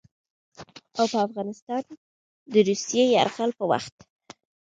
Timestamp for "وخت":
3.71-3.95